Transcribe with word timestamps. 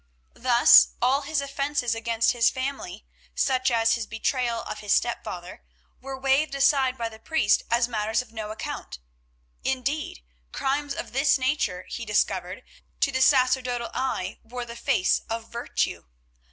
Thus 0.39 0.93
all 0.99 1.21
his 1.21 1.41
offences 1.41 1.93
against 1.93 2.31
his 2.31 2.49
family, 2.49 3.05
such 3.35 3.69
as 3.69 3.93
his 3.93 4.07
betrayal 4.07 4.63
of 4.63 4.79
his 4.79 4.93
stepfather, 4.93 5.61
were 5.99 6.19
waived 6.19 6.55
aside 6.55 6.97
by 6.97 7.07
the 7.07 7.19
priest 7.19 7.61
as 7.69 7.87
matters 7.87 8.19
of 8.19 8.33
no 8.33 8.49
account; 8.49 8.97
indeed, 9.63 10.23
crimes 10.51 10.95
of 10.95 11.11
this 11.13 11.37
nature, 11.37 11.83
he 11.87 12.03
discovered, 12.03 12.63
to 12.99 13.11
the 13.11 13.21
sacerdotal 13.21 13.91
eye 13.93 14.39
wore 14.43 14.65
the 14.65 14.75
face 14.75 15.21
of 15.29 15.49
virtue. 15.51 16.03